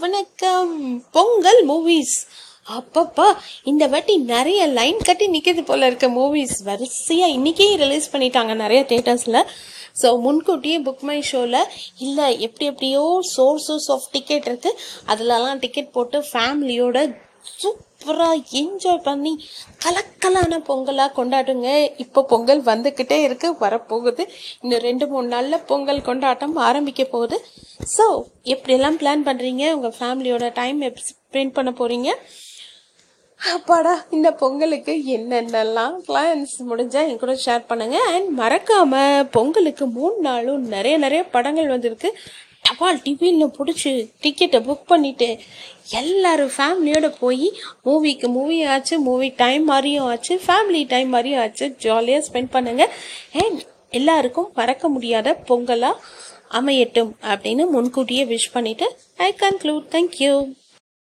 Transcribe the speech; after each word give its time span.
வணக்கம். 0.00 1.02
பொங்கல் 1.10 1.60
மூவிஸ் 1.66 2.14
அப்பப்பா 2.68 3.26
இந்த 3.64 3.86
வாட்டி 3.86 4.16
நிறைய 4.16 4.66
லைன் 4.66 4.98
கட்டி 5.02 5.26
நிற்கிறது 5.26 5.64
போல 5.64 5.86
இருக்க 5.86 6.08
மூவிஸ் 6.08 6.64
வரிசையாக 6.64 7.32
இன்றைக்கே 7.32 7.76
ரிலீஸ் 7.76 8.12
பண்ணிட்டாங்க 8.12 8.54
நிறைய 8.54 8.82
தேட்டர்ஸில் 8.82 9.40
ஸோ 10.02 10.20
முன்கூட்டியே 10.20 10.78
புக் 10.78 11.00
மை 11.00 11.22
ஷோவில் 11.22 11.60
இல்லை 11.98 12.40
எப்படி 12.40 12.66
எப்படியோ 12.66 13.20
சோர்சஸ் 13.36 13.90
ஆஃப் 13.90 14.10
டிக்கெட் 14.12 14.48
இருக்குது 14.48 14.78
அதிலலாம் 15.06 15.58
டிக்கெட் 15.58 15.92
போட்டு 15.92 16.24
ஃபேமிலியோட 16.32 16.98
சூப்பராக 17.60 18.38
என்ஜாய் 18.60 19.04
பண்ணி 19.08 19.32
கலக்கலான 19.84 20.58
பொங்கலாக 20.68 21.14
கொண்டாடுங்க. 21.18 21.68
இப்போ 22.04 22.22
பொங்கல் 22.32 22.62
வந்துக்கிட்டே 22.70 23.18
இருக்கு 23.26 23.50
வரப்போகுது. 23.64 24.24
இன்னும் 24.62 24.84
ரெண்டு 24.88 25.06
மூணு 25.12 25.28
நாளில் 25.34 25.64
பொங்கல் 25.70 26.06
கொண்டாட்டம் 26.08 26.56
ஆரம்பிக்க 26.68 27.04
போகுது. 27.14 27.38
ஸோ 27.96 28.06
எப்படியெல்லாம் 28.54 28.98
பிளான் 29.02 29.26
பண்ணுறீங்க 29.28 29.66
உங்கள் 29.76 29.96
ஃபேமிலியோட 29.98 30.48
டைம் 30.60 30.80
எப்படி 30.88 31.06
ஸ்பெண்ட் 31.12 31.56
பண்ண 31.58 31.72
போகிறீங்க 31.80 32.10
அப்பாடா 33.40 33.92
இந்த 34.16 34.28
பொங்கலுக்கு 34.40 34.92
என்னென்னலாம் 35.14 35.96
பிளான்ஸ் 36.06 36.54
முடிஞ்சால் 36.68 37.08
என் 37.08 37.20
கூட 37.22 37.32
ஷேர் 37.44 37.66
பண்ணுங்கள் 37.70 38.06
அண்ட் 38.12 38.28
மறக்காமல் 38.40 39.26
பொங்கலுக்கு 39.36 39.86
மூணு 39.96 40.16
நாளும் 40.28 40.62
நிறைய 40.74 40.94
நிறைய 41.04 41.22
படங்கள் 41.34 41.72
வந்திருக்கு. 41.74 42.10
டபால் 42.64 43.02
டிவியில் 43.02 43.54
பிடிச்சி 43.56 43.90
டிக்கெட்டை 44.22 44.60
புக் 44.66 44.86
பண்ணிட்டு 44.86 45.28
எல்லாரும் 45.92 46.52
ஃபேமிலியோடு 46.56 47.08
போய் 47.18 47.48
மூவிக்கு 47.84 48.28
மூவி 48.28 48.62
ஆச்சு 48.64 48.98
மூவி 49.00 49.28
டைம் 49.36 49.64
மாதிரியும் 49.64 50.06
ஆச்சு 50.06 50.34
ஃபேமிலி 50.46 50.86
டைம் 50.86 51.08
மாதிரியும் 51.08 51.42
ஆச்சு. 51.42 51.66
ஜாலியாக 51.78 52.26
ஸ்பெண்ட் 52.28 52.52
பண்ணுங்கள் 52.52 52.92
அண்ட் 53.42 53.60
எல்லாருக்கும் 53.90 54.52
மறக்க 54.54 54.88
முடியாத 54.88 55.34
பொங்கலாக 55.48 56.02
அமையட்டும் 56.50 57.12
அப்படின்னு 57.32 57.64
முன்கூட்டியே 57.66 58.24
விஷ் 58.24 58.52
பண்ணிவிட்டு 58.54 58.86
ஐ 59.18 59.30
கன்க்ளூட் 59.40 59.86
தேங்க்யூ 59.92 60.32